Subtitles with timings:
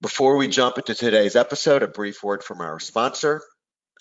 [0.00, 3.42] Before we jump into today's episode, a brief word from our sponsor.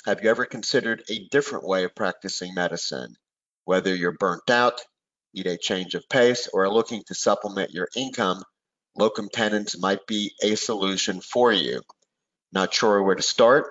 [0.06, 3.16] Have you ever considered a different way of practicing medicine?
[3.66, 4.80] Whether you're burnt out,
[5.34, 8.44] need a change of pace, or are looking to supplement your income,
[8.96, 11.82] locum tenens might be a solution for you.
[12.52, 13.66] Not sure where to start?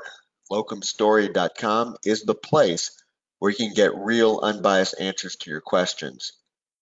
[0.51, 2.91] Locumstory.com is the place
[3.39, 6.33] where you can get real, unbiased answers to your questions.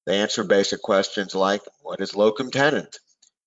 [0.07, 2.99] They answer basic questions like what is locum tenens?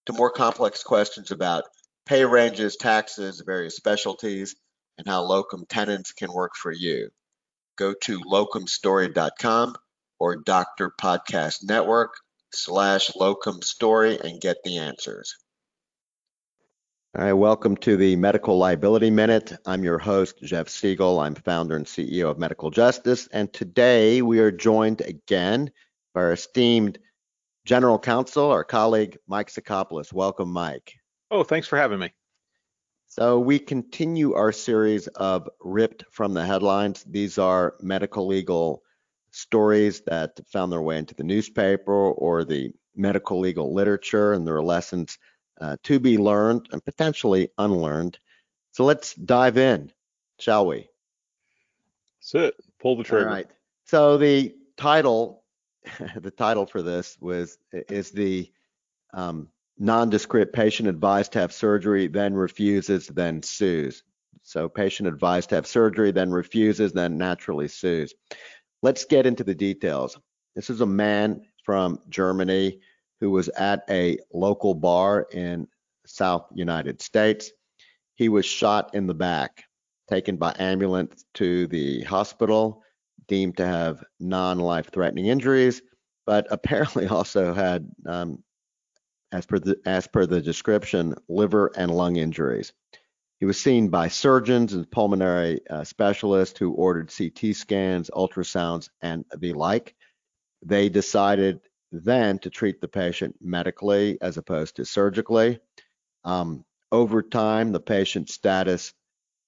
[0.05, 1.63] To more complex questions about
[2.07, 4.55] pay ranges, taxes, various specialties,
[4.97, 7.09] and how locum tenens can work for you.
[7.77, 9.75] Go to locumstory.com
[10.19, 12.13] or Doctor Podcast Network
[12.53, 15.35] slash locum story and get the answers.
[17.17, 19.57] All right, welcome to the Medical Liability Minute.
[19.65, 21.21] I'm your host, Jeff Segal.
[21.21, 23.27] I'm founder and CEO of Medical Justice.
[23.33, 25.71] And today we are joined again
[26.13, 26.99] by our esteemed
[27.65, 30.13] General Counsel, our colleague, Mike Sacopulos.
[30.13, 30.93] Welcome, Mike.
[31.29, 32.13] Oh, thanks for having me.
[33.07, 37.03] So we continue our series of ripped from the headlines.
[37.03, 38.83] These are medical legal
[39.31, 44.55] stories that found their way into the newspaper or the medical legal literature, and there
[44.55, 45.17] are lessons
[45.59, 48.19] uh, to be learned and potentially unlearned.
[48.71, 49.91] So let's dive in,
[50.39, 50.87] shall we?
[52.19, 52.55] That's it.
[52.79, 53.27] Pull the trigger.
[53.27, 53.47] All right.
[53.85, 55.43] So the title,
[56.15, 58.51] the title for this was is the
[59.13, 59.49] um,
[59.79, 64.03] nondescript patient advised to have surgery, then refuses, then sues.
[64.43, 68.13] So patient advised to have surgery, then refuses, then naturally sues.
[68.81, 70.17] Let's get into the details.
[70.55, 72.79] This is a man from Germany
[73.19, 75.67] who was at a local bar in
[76.05, 77.51] South United States.
[78.15, 79.63] He was shot in the back,
[80.09, 82.83] taken by ambulance to the hospital,
[83.27, 85.81] deemed to have non-life threatening injuries,
[86.25, 88.43] but apparently also had um,
[89.31, 92.73] as per the as per the description, liver and lung injuries.
[93.39, 99.25] He was seen by surgeons and pulmonary uh, specialists who ordered CT scans, ultrasounds, and
[99.37, 99.95] the like.
[100.65, 101.59] They decided
[101.91, 105.59] then to treat the patient medically as opposed to surgically.
[106.23, 108.93] Um, over time, the patient's status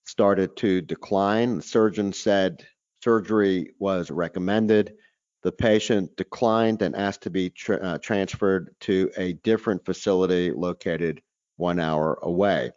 [0.05, 1.57] started to decline.
[1.57, 2.65] The surgeon said
[3.03, 4.95] surgery was recommended.
[5.41, 11.21] The patient declined and asked to be tra uh, transferred to a different facility located
[11.55, 12.71] one hour away.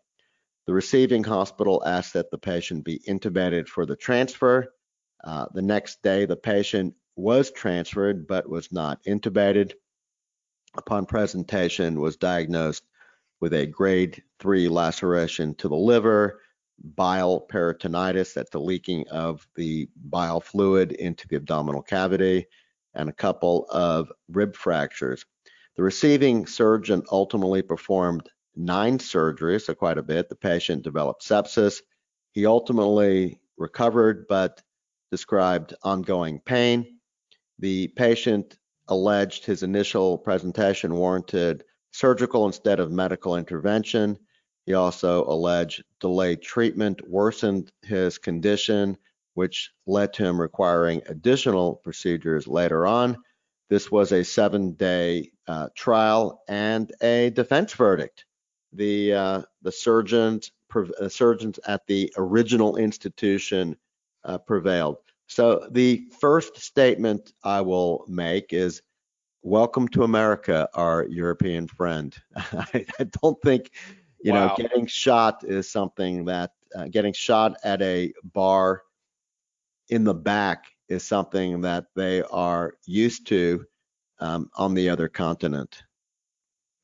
[0.67, 4.73] The receiving hospital asked that the patient be intubated for the transfer.
[5.25, 9.73] Uh, the next day, the patient was transferred but was not intubated.
[10.77, 12.85] Upon presentation, was diagnosed
[13.41, 16.42] with a grade 3 laceration to the liver,
[16.83, 22.47] bile peritonitis, that's the leaking of the bile fluid into the abdominal cavity,
[22.95, 25.25] and a couple of rib fractures.
[25.77, 30.29] The receiving surgeon ultimately performed nine surgeries, so quite a bit.
[30.29, 31.81] The patient developed sepsis.
[32.33, 34.63] He ultimately recovered but
[35.11, 36.99] described ongoing pain.
[37.59, 44.19] The patient alleged his initial presentation warranted surgical instead of medical intervention.
[44.67, 48.97] He also alleged delayed treatment worsened his condition,
[49.35, 53.17] which led to him requiring additional procedures later on.
[53.69, 58.25] This was a seven day uh, trial and a defense verdict.
[58.73, 63.77] The, uh, the surgeons, uh, surgeons at the original institution
[64.25, 64.99] uh, prevailed.
[65.27, 68.83] So the first statement I will make is
[69.43, 72.17] welcome to America, our European friend.
[72.37, 73.71] I, I don't think
[74.23, 74.49] you wow.
[74.49, 78.83] know, getting shot is something that uh, getting shot at a bar
[79.89, 83.65] in the back is something that they are used to
[84.21, 85.83] um, on the other continent.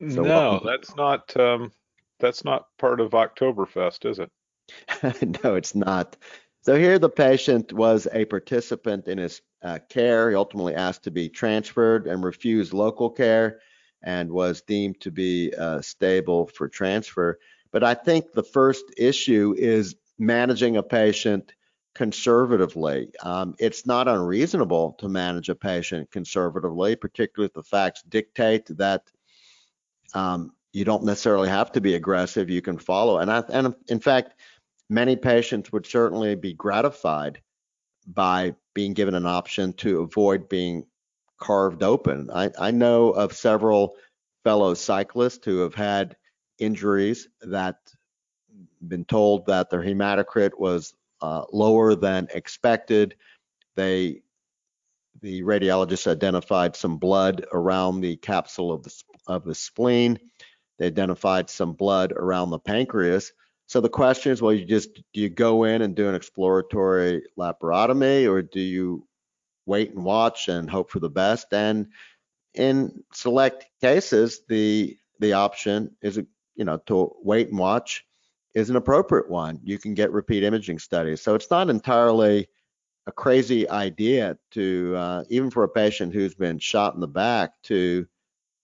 [0.00, 1.72] So, no, that's not um,
[2.20, 4.30] that's not part of Oktoberfest, is it?
[5.44, 6.16] no, it's not.
[6.62, 10.30] So here, the patient was a participant in his uh, care.
[10.30, 13.60] He ultimately asked to be transferred and refused local care
[14.02, 17.38] and was deemed to be uh, stable for transfer.
[17.70, 21.52] But I think the first issue is managing a patient
[21.94, 23.10] conservatively.
[23.22, 29.02] Um, it's not unreasonable to manage a patient conservatively, particularly if the facts dictate that
[30.14, 32.50] um, you don't necessarily have to be aggressive.
[32.50, 33.18] You can follow.
[33.18, 34.34] And, I, and in fact,
[34.88, 37.40] many patients would certainly be gratified
[38.06, 40.86] by being given an option to avoid being
[41.38, 42.30] carved open.
[42.32, 43.96] I, I know of several
[44.44, 46.16] fellow cyclists who have had
[46.58, 47.76] injuries that
[48.86, 53.16] been told that their hematocrit was uh, lower than expected.
[53.76, 54.22] They
[55.20, 60.18] the radiologist identified some blood around the capsule of the of the spleen.
[60.78, 63.32] They identified some blood around the pancreas.
[63.66, 67.24] So the question is, well, you just do you go in and do an exploratory
[67.36, 69.07] laparotomy, or do you
[69.68, 71.52] wait and watch and hope for the best?
[71.52, 71.88] And
[72.54, 76.16] in select cases, the the option is,
[76.56, 78.04] you know, to wait and watch
[78.54, 79.60] is an appropriate one.
[79.62, 81.20] You can get repeat imaging studies.
[81.22, 82.48] So it's not entirely
[83.06, 87.52] a crazy idea to, uh, even for a patient who's been shot in the back,
[87.64, 88.06] to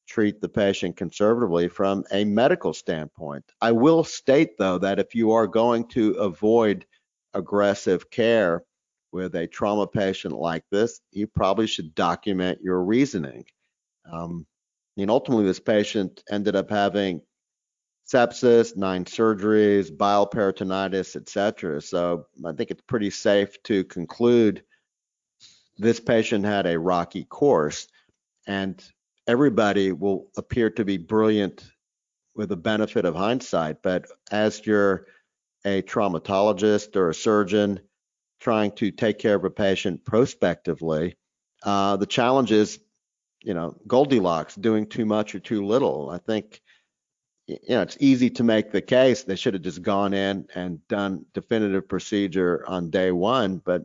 [0.06, 3.44] treat the patient conservatively from a medical standpoint.
[3.60, 6.86] I will state, though, that if you are going to avoid
[7.32, 8.64] aggressive care
[9.14, 13.44] with a trauma patient like this, you probably should document your reasoning.
[14.10, 14.44] Um,
[14.98, 17.22] and ultimately, this patient ended up having
[18.12, 21.80] sepsis, nine surgeries, bile peritonitis, etc.
[21.80, 24.64] So I think it's pretty safe to conclude
[25.78, 27.86] this patient had a rocky course,
[28.48, 28.84] and
[29.28, 31.64] everybody will appear to be brilliant
[32.34, 33.80] with the benefit of hindsight.
[33.80, 35.06] But as you're
[35.64, 37.80] a traumatologist or a surgeon
[38.40, 41.16] trying to take care of a patient prospectively,
[41.62, 42.78] uh, the challenge is,
[43.42, 46.10] you know, Goldilocks, doing too much or too little.
[46.10, 46.60] I think
[47.46, 50.86] you know, it's easy to make the case they should have just gone in and
[50.88, 53.84] done definitive procedure on day one, but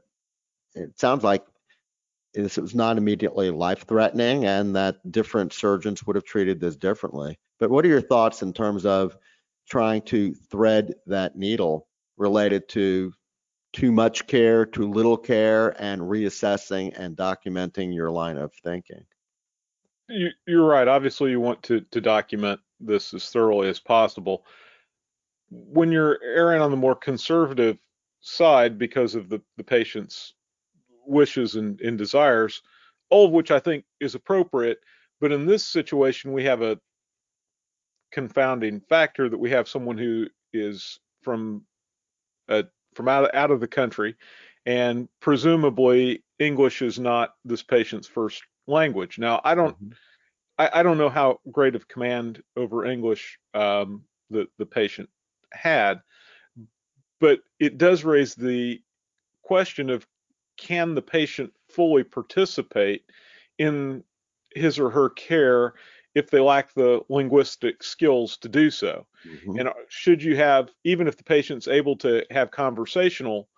[0.76, 1.46] it sounds like
[2.34, 7.38] this was not immediately life threatening and that different surgeons would have treated this differently.
[7.60, 9.18] But what are your thoughts in terms of
[9.70, 11.88] trying to thread that needle
[12.18, 13.14] related to
[13.74, 19.06] too much care, too little care, and reassessing and documenting your line of thinking?
[20.08, 20.32] You,
[20.62, 20.88] are right.
[20.88, 24.46] Obviously, you want to, to document this as thoroughly as possible.
[25.52, 27.78] When you're erring on the more conservative
[28.22, 30.34] side because of the, the patient's
[31.06, 32.62] wishes and, and desires,
[33.10, 34.80] all of which I think is appropriate,
[35.20, 36.80] but in this situation, we have a
[38.12, 41.64] confounding factor that we have someone who is from
[42.48, 42.64] a,
[42.94, 44.16] from out, out of the country,
[44.66, 49.18] and presumably English is not this patient's first language.
[49.20, 49.76] Now, I don't.
[49.76, 49.94] Mm-hmm
[50.60, 55.10] I, I don't know how great of command over English um, the the patient
[55.52, 56.02] had,
[57.20, 58.82] but it does raise the
[59.42, 60.06] question of
[60.58, 63.04] can the patient fully participate
[63.58, 64.04] in
[64.54, 65.74] his or her care
[66.20, 69.08] if they lack the linguistic skills to do so.
[69.28, 69.60] Mm-hmm.
[69.60, 73.50] And uh, should you have, even if the patient's able to have conversational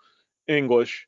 [0.48, 1.08] English,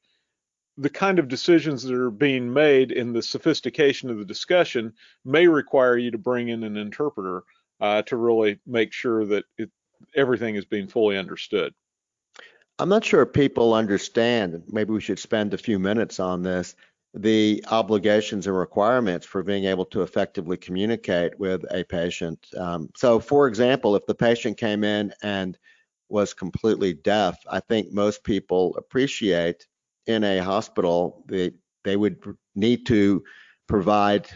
[0.77, 5.47] the kind of decisions that are being made in the sophistication of the discussion may
[5.47, 7.43] require you to bring in an interpreter
[7.79, 9.69] uh, to really make sure that it,
[10.15, 11.73] everything is being fully understood.
[12.79, 14.63] I'm not sure people understand.
[14.67, 16.75] Maybe we should spend a few minutes on this.
[17.15, 22.47] The obligations and requirements for being able to effectively communicate with a patient.
[22.57, 25.57] Um, so, for example, if the patient came in and
[26.09, 29.67] was completely deaf, I think most people appreciate
[30.07, 31.51] in a hospital, they,
[31.83, 32.17] they would
[32.55, 33.23] need to
[33.67, 34.27] provide,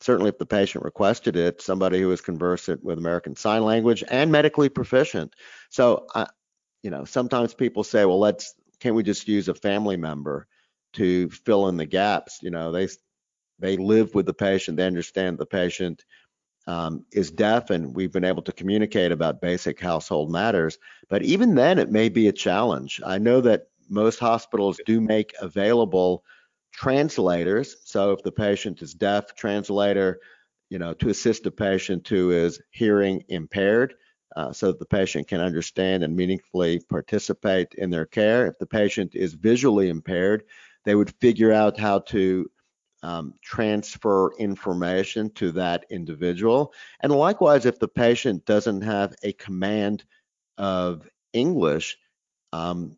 [0.00, 4.32] certainly if the patient requested it, somebody who is conversant with American Sign Language and
[4.32, 5.34] medically proficient.
[5.70, 6.26] So, I,
[6.82, 10.48] you know, sometimes people say, well, let's, can't we just use a family member
[10.94, 12.40] to fill in the gaps?
[12.42, 12.88] You know, they,
[13.58, 16.04] they live with the patient, they understand the patient
[16.66, 20.78] um, is deaf, and we've been able to communicate about basic household matters.
[21.08, 23.00] But even then, it may be a challenge.
[23.04, 26.24] I know that most hospitals do make available
[26.72, 27.76] translators.
[27.84, 30.20] So if the patient is deaf, translator,
[30.70, 33.94] you know, to assist a patient who is hearing impaired,
[34.36, 38.46] uh, so that the patient can understand and meaningfully participate in their care.
[38.46, 40.44] If the patient is visually impaired,
[40.84, 42.50] they would figure out how to
[43.02, 46.72] um, transfer information to that individual.
[47.00, 50.04] And likewise, if the patient doesn't have a command
[50.58, 51.98] of English,
[52.52, 52.96] um,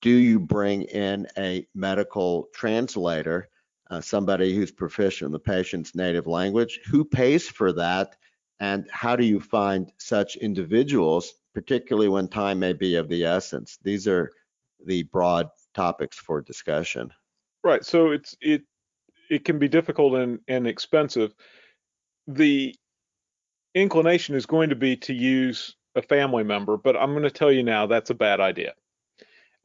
[0.00, 3.48] do you bring in a medical translator,
[3.90, 6.80] uh, somebody who's proficient in the patient's native language?
[6.90, 8.16] Who pays for that?
[8.60, 13.78] And how do you find such individuals, particularly when time may be of the essence?
[13.82, 14.30] These are
[14.84, 17.12] the broad topics for discussion.
[17.62, 17.84] Right.
[17.84, 18.62] So it's it
[19.30, 21.34] it can be difficult and, and expensive.
[22.26, 22.74] The
[23.74, 27.52] inclination is going to be to use a family member, but I'm going to tell
[27.52, 28.72] you now that's a bad idea.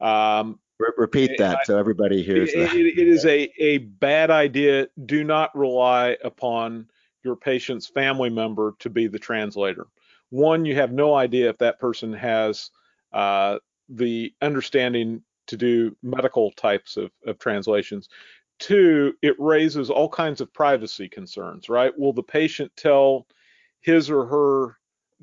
[0.00, 2.74] Um, Re- repeat that I, so everybody hears it, that.
[2.74, 4.88] It, it is a, a bad idea.
[5.06, 6.88] Do not rely upon
[7.24, 9.86] your patient's family member to be the translator.
[10.30, 12.70] One, you have no idea if that person has
[13.12, 18.08] uh, the understanding to do medical types of, of translations.
[18.58, 21.96] Two, it raises all kinds of privacy concerns, right?
[21.98, 23.26] Will the patient tell
[23.80, 24.76] his or her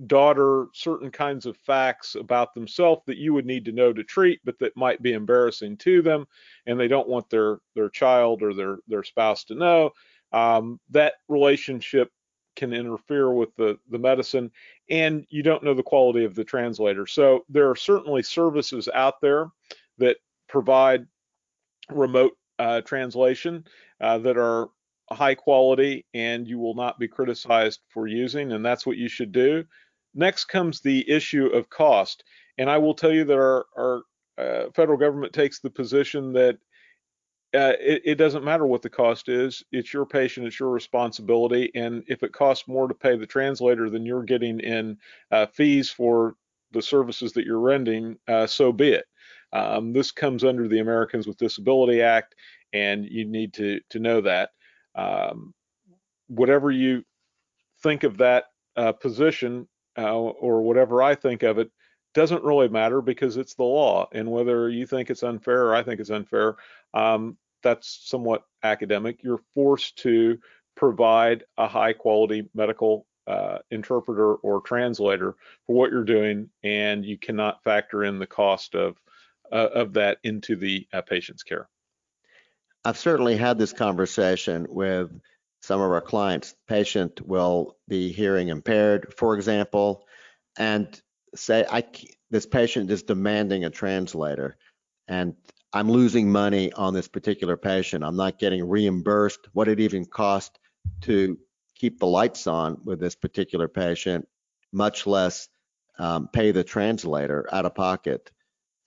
[0.08, 4.40] daughter certain kinds of facts about themselves that you would need to know to treat,
[4.46, 6.26] but that might be embarrassing to them,
[6.66, 9.92] and they don't want their their child or their their spouse to know.
[10.32, 12.12] Um, that relationship
[12.56, 14.52] can interfere with the the medicine,
[14.90, 17.06] and you don't know the quality of the translator.
[17.06, 19.48] So there are certainly services out there
[20.00, 21.06] that provide
[21.90, 23.66] remote uh, translation
[24.02, 24.70] uh, that are
[25.12, 29.32] high quality and you will not be criticized for using, and that's what you should
[29.32, 29.64] do.
[30.14, 32.24] Next comes the issue of cost.
[32.58, 34.02] And I will tell you that our, our
[34.38, 36.58] uh, federal government takes the position that
[37.54, 39.64] uh, it, it, doesn't matter what the cost is.
[39.72, 41.72] It's your patient, it's your responsibility.
[41.74, 44.98] And if it costs more to pay the translator than you're getting in
[45.32, 46.36] uh, fees for
[46.72, 49.06] the services that you're rendering, uh, so be it.
[49.54, 52.36] Um, this comes under the Americans with Disability Act,
[52.74, 54.52] and you need to, to know that.
[54.96, 55.54] Um,
[56.28, 57.04] whatever you
[57.82, 61.72] think of that uh, position, uh, or whatever I think of it
[62.14, 64.08] doesn't really matter because it's the law.
[64.14, 66.56] And whether you think it's unfair or I think it's unfair,
[66.94, 69.22] um, that's somewhat academic.
[69.24, 70.40] You're forced to
[70.76, 75.36] provide a high quality medical uh, interpreter or translator
[75.68, 78.98] for what you're doing, and you cannot factor in the cost of
[79.52, 81.68] of that into the uh, patient's care.
[82.86, 85.12] I've certainly had this conversation with
[85.62, 90.06] some of our clients, patient will be hearing impaired, for example,
[90.58, 91.00] and
[91.36, 91.84] say, I,
[92.32, 94.56] this patient is demanding a translator
[95.08, 95.36] and
[95.74, 98.04] I'm losing money on this particular patient.
[98.04, 100.58] I'm not getting reimbursed what it even cost
[101.02, 101.38] to
[101.76, 104.28] keep the lights on with this particular patient,
[104.72, 105.48] much less
[106.00, 108.32] um, pay the translator out of pocket.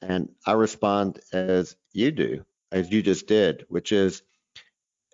[0.03, 4.23] And I respond as you do, as you just did, which is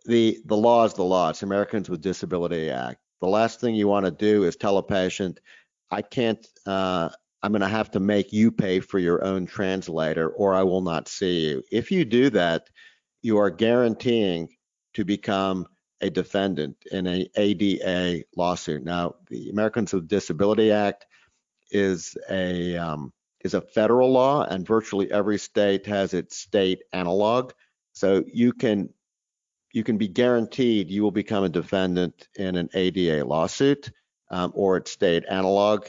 [0.06, 1.28] the the law is the law.
[1.30, 2.98] It's Americans with Disability Act.
[3.20, 5.40] The last thing you want to do is tell a patient,
[5.90, 6.44] I can't.
[6.66, 7.10] Uh,
[7.42, 10.80] I'm going to have to make you pay for your own translator, or I will
[10.80, 11.62] not see you.
[11.70, 12.68] If you do that,
[13.22, 14.48] you are guaranteeing
[14.94, 15.66] to become
[16.00, 18.84] a defendant in a ADA lawsuit.
[18.84, 21.06] Now, the Americans with Disability Act
[21.70, 23.12] is a um,
[23.48, 27.52] is a federal law, and virtually every state has its state analog.
[27.94, 28.90] So you can
[29.72, 33.90] you can be guaranteed you will become a defendant in an ADA lawsuit
[34.30, 35.86] um, or its state analog,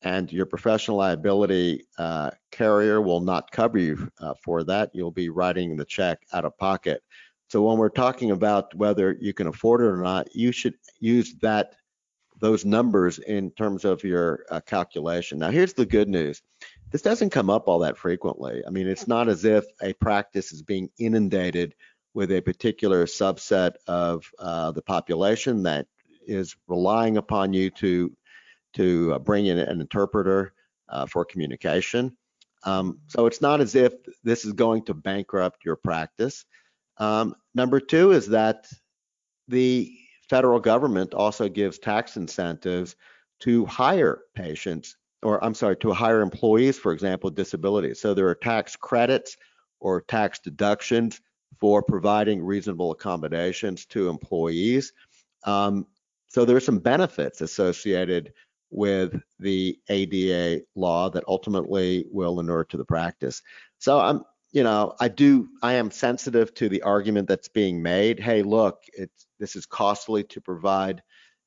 [0.00, 4.90] and your professional liability uh, carrier will not cover you uh, for that.
[4.94, 7.02] You'll be writing the check out of pocket.
[7.48, 11.34] So when we're talking about whether you can afford it or not, you should use
[11.42, 11.74] that
[12.42, 15.38] those numbers in terms of your uh, calculation.
[15.38, 16.42] Now, here's the good news.
[16.92, 18.62] This doesn't come up all that frequently.
[18.66, 21.74] I mean, it's not as if a practice is being inundated
[22.14, 25.86] with a particular subset of uh, the population that
[26.26, 28.14] is relying upon you to
[28.74, 30.54] to uh, bring in an interpreter
[30.88, 32.16] uh, for communication.
[32.64, 36.44] Um, so it's not as if this is going to bankrupt your practice.
[36.98, 38.66] Um, number two is that
[39.48, 39.92] the
[40.30, 42.96] federal government also gives tax incentives
[43.40, 48.00] to hire patients, or I'm sorry, to hire employees, for example, with disabilities.
[48.00, 49.36] So there are tax credits
[49.80, 51.20] or tax deductions
[51.60, 54.92] for providing reasonable accommodations to employees.
[55.44, 55.86] Um,
[56.28, 58.32] so there are some benefits associated
[58.70, 63.42] with the ADA law that ultimately will inure to the practice.
[63.78, 68.18] So I'm, you know, I do, I am sensitive to the argument that's being made.
[68.18, 71.02] Hey, look, it's this is costly to provide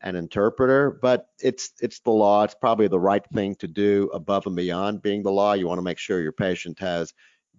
[0.05, 2.43] an interpreter, but it's it's the law.
[2.43, 5.53] It's probably the right thing to do above and beyond being the law.
[5.53, 7.13] You want to make sure your patient has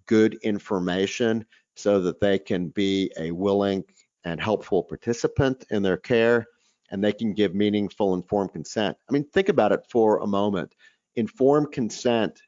[0.07, 3.85] good information so that they can be a willing
[4.25, 6.47] and helpful participant in their care
[6.91, 8.97] and they can give meaningful informed consent.
[9.09, 10.73] I mean, think about it for a moment.
[11.17, 12.41] Informed consent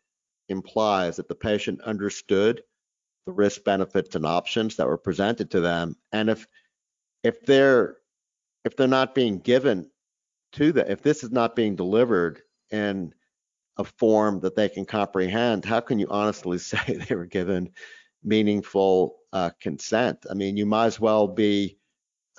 [0.49, 2.63] implies that the patient understood
[3.27, 6.47] the risk benefits and options that were presented to them and if
[7.25, 7.97] if they're
[8.65, 9.91] if they're not being given
[10.53, 13.13] to them if this is not being delivered in
[13.77, 17.71] a form that they can comprehend how can you honestly say they were given
[18.23, 20.27] meaningful uh, consent.
[20.31, 21.79] I mean, you might as well be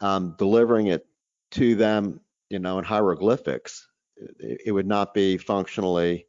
[0.01, 1.05] um, delivering it
[1.51, 3.87] to them, you know, in hieroglyphics.
[4.17, 6.27] It, it would not be functionally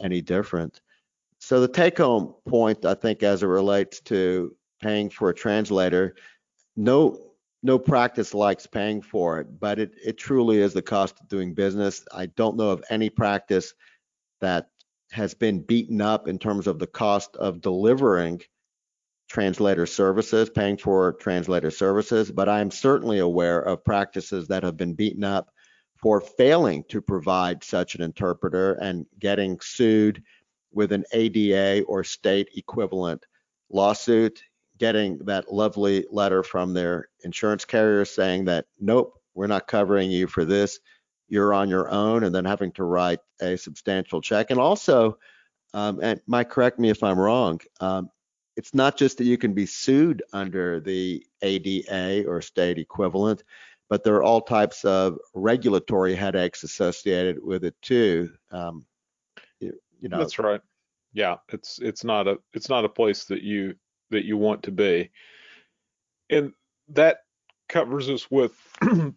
[0.00, 0.80] any different.
[1.40, 6.16] So the take-home point, I think, as it relates to paying for a translator,
[6.76, 7.27] no
[7.62, 11.54] no practice likes paying for it, but it, it truly is the cost of doing
[11.54, 12.04] business.
[12.12, 13.74] I don't know of any practice
[14.40, 14.68] that
[15.10, 18.42] has been beaten up in terms of the cost of delivering
[19.28, 24.94] translator services, paying for translator services, but I'm certainly aware of practices that have been
[24.94, 25.50] beaten up
[26.00, 30.22] for failing to provide such an interpreter and getting sued
[30.72, 33.24] with an ADA or state equivalent
[33.70, 34.42] lawsuit,
[34.78, 40.26] getting that lovely letter from their insurance carrier saying that, nope, we're not covering you
[40.26, 40.80] for this,
[41.28, 44.50] you're on your own, and then having to write a substantial check.
[44.50, 45.18] And also,
[45.74, 48.10] um, and Mike, correct me if I'm wrong, um,
[48.56, 53.44] it's not just that you can be sued under the ADA or state equivalent,
[53.88, 58.30] but there are all types of regulatory headaches associated with it too.
[58.50, 58.84] Um,
[59.60, 60.60] you, you know, That's right.
[61.12, 63.74] Yeah, it's it's not a it's not a place that you
[64.10, 65.10] that you want to be.
[66.30, 66.52] And
[66.88, 67.20] that
[67.68, 68.52] covers us with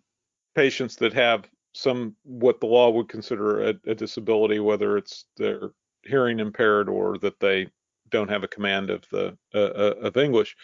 [0.56, 5.72] patients that have some what the law would consider a, a disability, whether it's they're
[6.04, 7.68] hearing impaired or that they
[8.10, 10.56] don't have a command of the uh, uh, of English.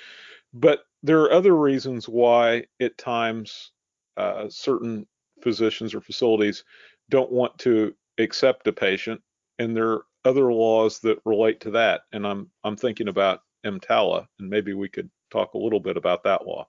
[0.53, 3.72] But there are other reasons why at times
[4.17, 5.07] uh, certain
[5.41, 6.63] physicians or facilities
[7.10, 9.22] don't want to accept a patient,
[9.60, 12.01] and there are other laws that relate to that.
[12.12, 16.24] And I'm I'm thinking about EMTALA, and maybe we could talk a little bit about
[16.24, 16.68] that law.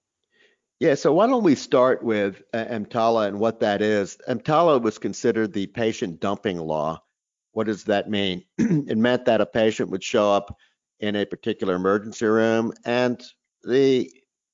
[0.81, 2.89] Yeah, so why don't we start with uh, and
[3.41, 4.17] what that is?
[4.29, 7.03] EMTALA was considered the patient dumping law.
[7.53, 8.45] What does that mean?
[8.59, 10.57] it meant that a patient would show up
[11.01, 13.23] in a particular emergency room and
[13.65, 14.11] the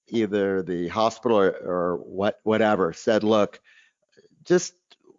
[0.09, 3.61] either the hospital or, or what whatever said, look,
[4.45, 4.75] just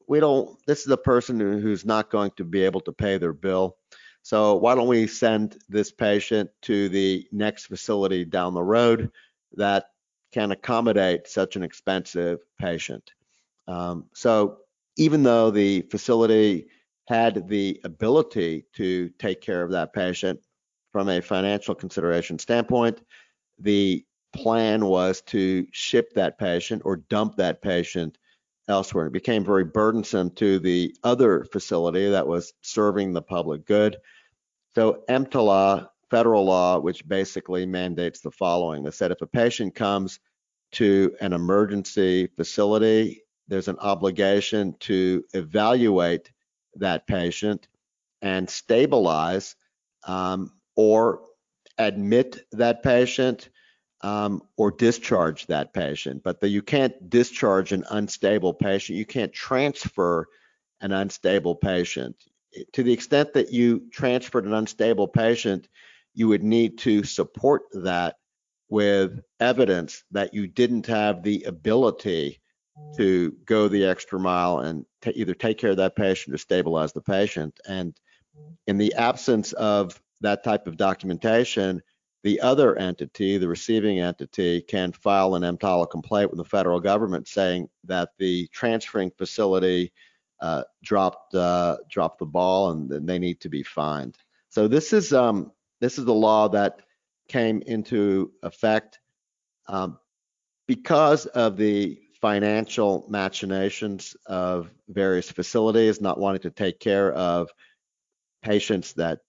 [0.08, 3.18] we don't this is a person who, who's not going to be able to pay
[3.18, 3.78] their bill.
[4.26, 9.12] So why don't we send this patient to the next facility down the road
[9.54, 9.92] that
[10.34, 13.12] can accommodate such an expensive patient?
[13.68, 14.62] Um, so
[14.98, 16.70] even though the facility
[17.08, 20.40] had the ability to take care of that patient
[20.92, 23.02] from a financial consideration standpoint,
[23.60, 24.04] the
[24.34, 28.18] plan was to ship that patient or dump that patient
[28.68, 29.06] elsewhere.
[29.06, 33.98] It became very burdensome to the other facility that was serving the public good.
[34.76, 38.84] So EMTALA, federal law, which basically mandates the following.
[38.84, 40.20] That said if a patient comes
[40.74, 46.32] to an emergency facility, there's an obligation to evaluate
[46.76, 47.68] that patient
[48.22, 49.56] and stabilize
[50.06, 51.22] um, or
[51.78, 53.50] admit that patient
[54.02, 56.22] um, or discharge that patient.
[56.24, 58.98] But the, you can't discharge an unstable patient.
[58.98, 60.28] You can't transfer
[60.82, 62.18] an unstable patient.
[62.74, 65.68] To the extent that you transferred an unstable patient,
[66.14, 68.16] you would need to support that
[68.70, 72.42] with evidence that you didn't have the ability
[72.98, 76.94] to go the extra mile and to either take care of that patient or stabilize
[76.94, 77.60] the patient.
[77.68, 77.96] And
[78.68, 81.82] in the absence of that type of documentation,
[82.24, 87.28] the other entity, the receiving entity, can file an EMTALA complaint with the federal government
[87.28, 89.94] saying that the transferring facility
[90.84, 94.18] dropped uh, dropped the ball and they need to be fined.
[94.50, 96.82] So this is um, this is the law that
[97.28, 99.00] came into effect
[99.68, 99.98] um,
[100.68, 107.50] because of the financial machinations of various facilities not wanting to take care of
[108.42, 109.20] patients that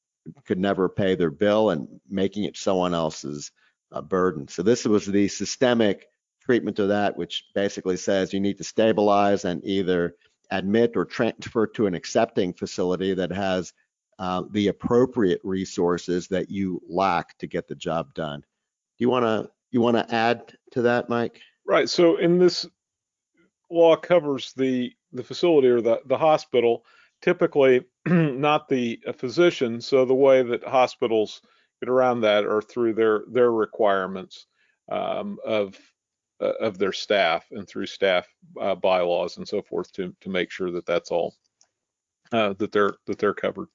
[0.44, 3.50] could never pay their bill and making it someone else's
[3.92, 4.48] uh, burden.
[4.48, 6.06] So this was the systemic
[6.42, 10.14] treatment of that, which basically says you need to stabilize and either
[10.50, 13.72] admit or transfer to an accepting facility that has
[14.18, 18.40] uh, the appropriate resources that you lack to get the job done.
[18.40, 21.40] Do you want to you want to add to that, Mike?
[21.66, 21.88] Right.
[21.88, 22.66] So in this
[23.70, 26.84] law covers the the facility or the the hospital
[27.22, 29.80] typically not the physician.
[29.80, 31.42] So the way that hospitals
[31.82, 34.46] get around that are through their their requirements
[34.90, 35.76] um, of
[36.40, 38.26] of their staff and through staff
[38.60, 41.34] uh, bylaws and so forth to to make sure that that's all
[42.32, 43.68] uh, that they're that they're covered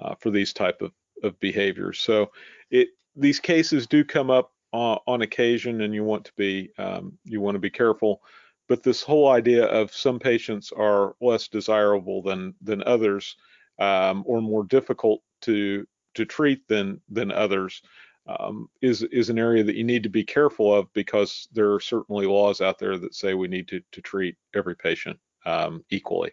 [0.00, 1.98] uh, for these type of of behaviors.
[2.00, 2.30] So
[2.70, 7.40] it these cases do come up on occasion, and you want to be um, you
[7.40, 8.20] want to be careful
[8.68, 13.36] but this whole idea of some patients are less desirable than than others
[13.78, 17.82] um, or more difficult to to treat than than others
[18.28, 21.80] um, is is an area that you need to be careful of because there are
[21.80, 26.32] certainly laws out there that say we need to to treat every patient um, equally.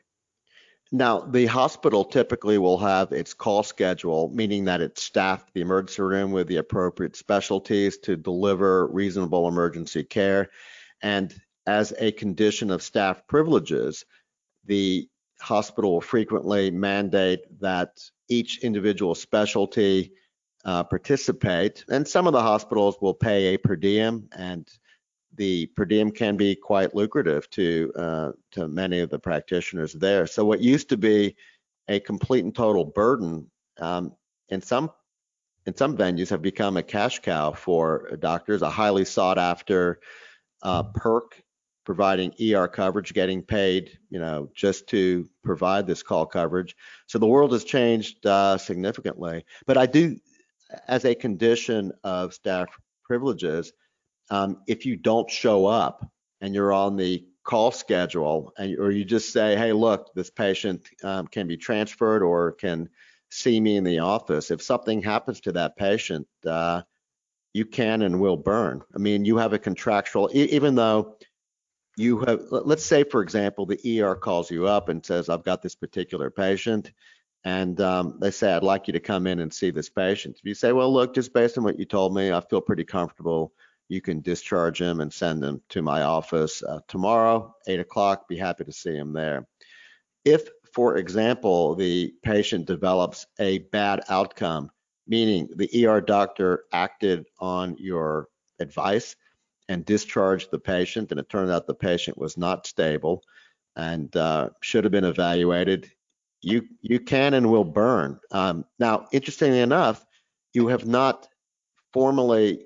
[0.91, 6.03] Now, the hospital typically will have its call schedule, meaning that it's staffed the emergency
[6.03, 10.51] room with the appropriate specialties to deliver reasonable emergency care.
[11.01, 11.33] And
[11.65, 14.05] as a condition of staff privileges,
[14.65, 15.09] the
[15.41, 20.13] hospital will frequently mandate that each individual specialty
[20.65, 21.83] uh, participate.
[21.89, 24.67] And some of the hospitals will pay a per diem, and
[25.35, 30.27] the per diem can be quite lucrative to uh, to many of the practitioners there.
[30.27, 31.35] So what used to be
[31.87, 33.49] a complete and total burden
[33.79, 34.13] um,
[34.49, 34.91] in some
[35.65, 39.99] in some venues have become a cash cow for doctors, a highly sought after
[40.61, 41.41] uh, perk,
[41.85, 46.75] providing ER coverage, getting paid, you know, just to provide this call coverage.
[47.07, 49.45] So the world has changed uh, significantly.
[49.65, 50.17] But I do,
[50.87, 52.67] as a condition of staff
[53.03, 53.73] privileges,
[54.29, 56.09] um, if you don't show up
[56.41, 60.87] and you're on the call schedule, and or you just say, hey, look, this patient
[61.03, 62.89] um, can be transferred or can
[63.29, 64.51] see me in the office.
[64.51, 66.83] If something happens to that patient, uh,
[67.53, 68.81] you can and will burn.
[68.95, 71.17] I mean, you have a contractual, even though
[71.97, 75.61] you have, let's say, for example, the ER calls you up and says, I've got
[75.61, 76.91] this particular patient.
[77.45, 80.37] And um, they say, I'd like you to come in and see this patient.
[80.39, 82.85] If you say, well, look, just based on what you told me, I feel pretty
[82.85, 83.51] comfortable.
[83.89, 88.29] You can discharge him and send him to my office uh, tomorrow, 8 o'clock.
[88.29, 89.45] Be happy to see him there.
[90.23, 94.71] If for example, the patient develops a bad outcome,
[95.07, 98.27] meaning the ER doctor acted on your
[98.59, 99.15] advice
[99.69, 103.23] and discharged the patient, and it turned out the patient was not stable
[103.75, 105.91] and uh, should have been evaluated,
[106.43, 108.19] you you can and will burn.
[108.31, 110.05] Um, now, interestingly enough,
[110.53, 111.27] you have not
[111.93, 112.65] formally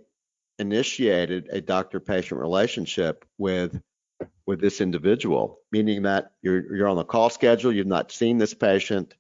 [0.60, 3.80] initiated a doctor-patient relationship with
[4.48, 8.54] with this individual, meaning that you're, you're on the call schedule, you've not seen this
[8.54, 9.14] patient.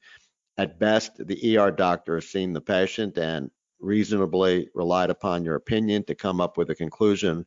[0.57, 6.03] At best, the ER doctor has seen the patient and reasonably relied upon your opinion
[6.05, 7.45] to come up with a conclusion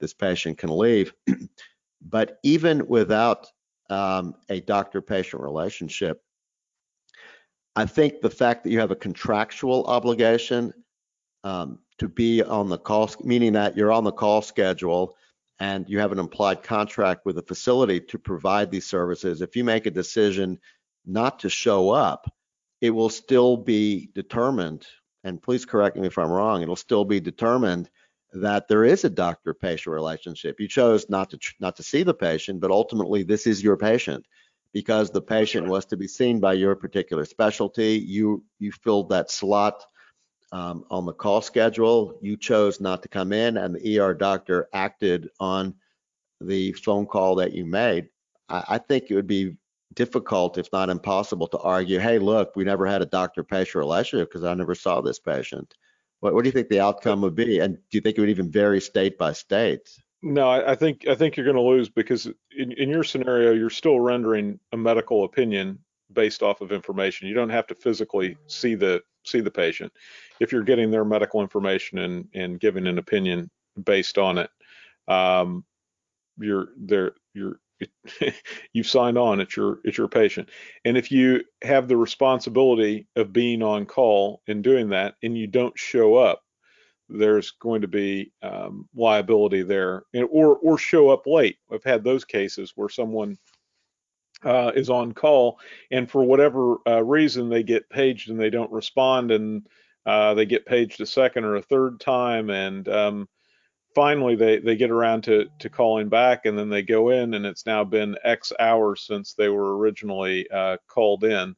[0.00, 1.12] this patient can leave.
[2.02, 3.46] but even without
[3.90, 6.22] um, a doctor patient relationship,
[7.78, 10.72] I think the fact that you have a contractual obligation
[11.44, 15.14] um, to be on the call, meaning that you're on the call schedule
[15.60, 19.62] and you have an implied contract with a facility to provide these services, if you
[19.62, 20.58] make a decision
[21.06, 22.28] not to show up,
[22.80, 24.84] it will still be determined,
[25.22, 27.88] and please correct me if I'm wrong, it'll still be determined
[28.32, 30.58] that there is a doctor-patient relationship.
[30.58, 34.26] You chose not to not to see the patient, but ultimately this is your patient
[34.72, 38.02] because the patient was to be seen by your particular specialty.
[38.04, 39.84] You you filled that slot
[40.52, 42.18] um, on the call schedule.
[42.22, 45.74] You chose not to come in, and the ER doctor acted on
[46.40, 48.08] the phone call that you made.
[48.48, 49.56] I, I think it would be
[49.94, 54.28] difficult, if not impossible, to argue, hey, look, we never had a doctor patient relationship
[54.28, 55.74] because I never saw this patient.
[56.20, 57.60] What, what do you think the outcome would be?
[57.60, 59.88] And do you think it would even vary state by state?
[60.20, 62.26] No, I, think I think you're going to lose because
[62.56, 65.78] in, in your scenario, you're still rendering a medical opinion
[66.12, 67.28] based off of information.
[67.28, 69.92] You don't have to physically see the see the patient
[70.40, 73.48] if you're getting their medical information and and giving an opinion
[73.84, 74.50] based on it.
[75.06, 75.64] Um,
[76.38, 77.60] you're there you're
[78.72, 80.48] you've signed on it's your it's your patient
[80.84, 85.46] and if you have the responsibility of being on call and doing that and you
[85.46, 86.42] don't show up
[87.08, 92.04] there's going to be um, liability there and, or or show up late i've had
[92.04, 93.38] those cases where someone
[94.44, 95.58] uh, is on call,
[95.90, 99.66] and for whatever uh, reason they get paged and they don't respond, and
[100.06, 103.28] uh, they get paged a second or a third time, and um,
[103.94, 107.44] finally they they get around to to calling back, and then they go in, and
[107.44, 111.56] it's now been X hours since they were originally uh, called in.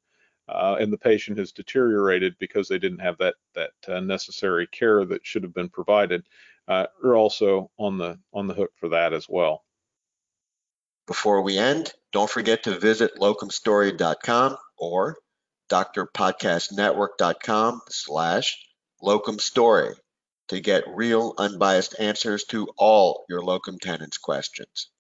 [0.51, 5.05] Uh, and the patient has deteriorated because they didn't have that that uh, necessary care
[5.05, 6.25] that should have been provided.
[6.69, 9.65] Uh, are also on the on the hook for that as well.
[11.07, 15.17] Before we end, don't forget to visit locumstory.com or
[15.71, 18.59] drpodcastnetwork.com slash
[19.03, 19.95] locumstory
[20.49, 24.91] to get real unbiased answers to all your locum tenens questions.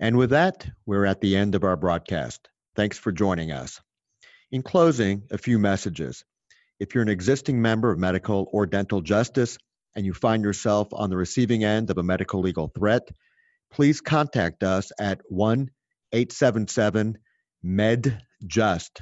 [0.00, 2.48] And with that, we're at the end of our broadcast.
[2.74, 3.80] Thanks for joining us.
[4.50, 6.24] In closing, a few messages.
[6.80, 9.58] If you're an existing member of medical or dental justice
[9.94, 13.08] and you find yourself on the receiving end of a medical legal threat,
[13.70, 15.70] please contact us at 1
[16.12, 17.18] 877
[17.64, 19.00] MedJust.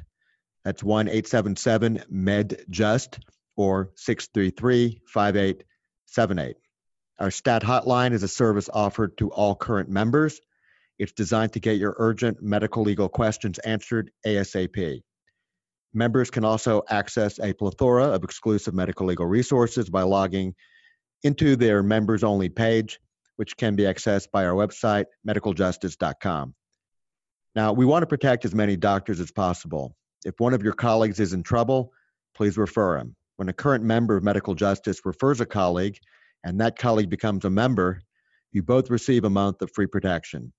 [0.64, 3.18] That's 1 877 MedJust
[3.56, 6.56] or 633 5878.
[7.18, 10.40] Our STAT hotline is a service offered to all current members.
[11.00, 15.00] It's designed to get your urgent medical legal questions answered ASAP.
[15.94, 20.54] Members can also access a plethora of exclusive medical legal resources by logging
[21.22, 23.00] into their members only page
[23.36, 26.54] which can be accessed by our website, medicaljustice.com.
[27.54, 29.96] Now, we want to protect as many doctors as possible.
[30.26, 31.92] If one of your colleagues is in trouble,
[32.34, 33.16] please refer him.
[33.36, 35.96] When a current member of medical justice refers a colleague
[36.44, 38.02] and that colleague becomes a member,
[38.52, 40.52] you both receive a month of free protection.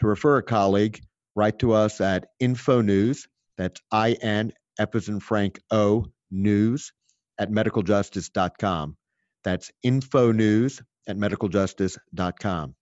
[0.00, 1.00] To refer a colleague,
[1.34, 6.92] write to us at info news, that's I-N, F as in Frank, O, news,
[7.38, 8.96] at medicaljustice.com.
[9.44, 12.74] That's info news at medicaljustice.com.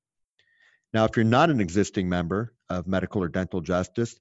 [0.93, 4.19] Now, if you're not an existing member of medical or dental justice,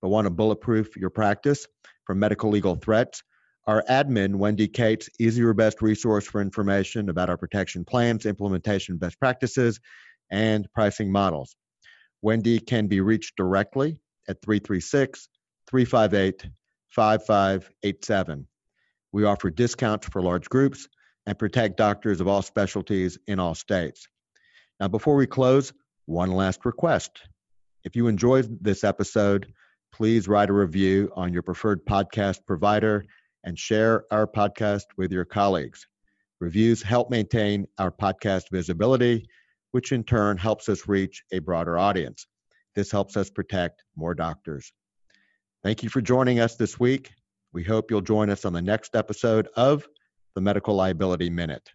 [0.00, 1.66] but want to bulletproof your practice
[2.06, 3.22] from medical legal threats,
[3.66, 8.96] our admin, Wendy Cates, is your best resource for information about our protection plans, implementation
[8.96, 9.80] best practices,
[10.30, 11.54] and pricing models.
[12.22, 15.28] Wendy can be reached directly at 336
[15.68, 16.50] 358
[16.90, 18.46] 5587.
[19.12, 20.88] We offer discounts for large groups
[21.26, 24.08] and protect doctors of all specialties in all states.
[24.80, 25.72] Now, before we close,
[26.06, 27.20] one last request.
[27.84, 29.52] If you enjoyed this episode,
[29.92, 33.04] please write a review on your preferred podcast provider
[33.44, 35.86] and share our podcast with your colleagues.
[36.40, 39.26] Reviews help maintain our podcast visibility,
[39.72, 42.26] which in turn helps us reach a broader audience.
[42.74, 44.72] This helps us protect more doctors.
[45.62, 47.10] Thank you for joining us this week.
[47.52, 49.86] We hope you'll join us on the next episode of
[50.34, 51.68] the Medical Liability Minute.